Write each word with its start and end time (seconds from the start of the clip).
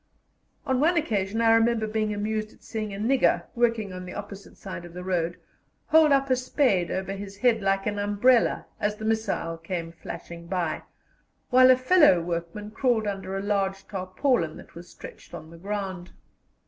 On 0.65 0.79
one 0.79 0.97
occasion 0.97 1.41
I 1.41 1.51
remember 1.51 1.85
being 1.85 2.11
amused 2.11 2.51
at 2.53 2.63
seeing 2.63 2.91
a 2.91 2.97
nigger, 2.97 3.43
working 3.53 3.93
on 3.93 4.03
the 4.03 4.15
opposite 4.15 4.57
side 4.57 4.83
of 4.83 4.93
the 4.95 5.03
road, 5.03 5.37
hold 5.89 6.11
up 6.11 6.31
a 6.31 6.35
spade 6.35 6.89
over 6.89 7.11
his 7.13 7.37
head 7.37 7.61
like 7.61 7.85
an 7.85 7.99
umbrella 7.99 8.65
as 8.79 8.95
the 8.95 9.05
missile 9.05 9.59
came 9.59 9.91
flashing 9.91 10.47
by, 10.47 10.81
while 11.51 11.69
a 11.69 11.77
fellow 11.77 12.19
workman 12.19 12.71
crawled 12.71 13.05
under 13.05 13.37
a 13.37 13.43
large 13.43 13.87
tarpaulin 13.87 14.57
that 14.57 14.73
was 14.73 14.89
stretched 14.89 15.35
on 15.35 15.51
the 15.51 15.59
ground. 15.59 16.11